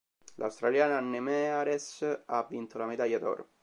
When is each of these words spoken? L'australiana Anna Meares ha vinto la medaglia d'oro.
L'australiana 0.37 0.97
Anna 0.97 1.21
Meares 1.21 2.21
ha 2.25 2.47
vinto 2.49 2.79
la 2.79 2.87
medaglia 2.87 3.19
d'oro. 3.19 3.49